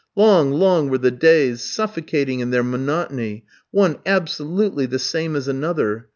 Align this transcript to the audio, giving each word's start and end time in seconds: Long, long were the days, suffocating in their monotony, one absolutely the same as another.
Long, 0.15 0.49
long 0.53 0.89
were 0.89 0.97
the 0.97 1.11
days, 1.11 1.61
suffocating 1.61 2.39
in 2.39 2.49
their 2.49 2.63
monotony, 2.63 3.45
one 3.69 3.99
absolutely 4.03 4.87
the 4.87 4.97
same 4.97 5.35
as 5.35 5.47
another. 5.47 6.07